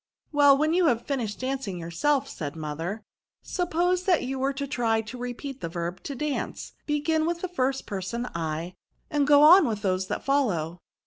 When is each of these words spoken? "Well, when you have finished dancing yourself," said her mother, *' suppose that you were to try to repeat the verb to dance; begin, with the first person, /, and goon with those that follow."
"Well, 0.31 0.57
when 0.57 0.73
you 0.73 0.87
have 0.87 1.05
finished 1.05 1.41
dancing 1.41 1.77
yourself," 1.77 2.27
said 2.27 2.55
her 2.55 2.59
mother, 2.59 3.03
*' 3.23 3.41
suppose 3.43 4.05
that 4.05 4.23
you 4.23 4.39
were 4.39 4.51
to 4.51 4.65
try 4.65 5.01
to 5.01 5.15
repeat 5.19 5.61
the 5.61 5.69
verb 5.69 6.01
to 6.05 6.15
dance; 6.15 6.73
begin, 6.87 7.27
with 7.27 7.41
the 7.41 7.47
first 7.47 7.85
person, 7.85 8.25
/, 8.25 8.33
and 8.33 9.27
goon 9.27 9.67
with 9.67 9.83
those 9.83 10.07
that 10.07 10.23
follow." 10.25 10.81